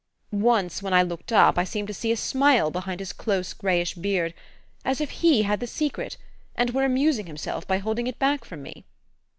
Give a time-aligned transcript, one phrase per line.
[0.31, 3.93] "Once, when I looked up, I seemed to see a smile behind his close grayish
[3.93, 4.33] beard
[4.83, 6.17] as if he had the secret,
[6.55, 8.83] and were amusing himself by holding it back from me.